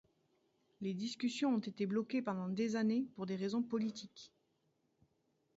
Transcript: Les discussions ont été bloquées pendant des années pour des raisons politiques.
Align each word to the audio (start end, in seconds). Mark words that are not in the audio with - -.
Les 0.79 0.95
discussions 0.95 1.53
ont 1.53 1.59
été 1.59 1.85
bloquées 1.85 2.23
pendant 2.23 2.47
des 2.49 2.75
années 2.75 3.05
pour 3.15 3.27
des 3.27 3.35
raisons 3.35 3.61
politiques. 3.61 4.33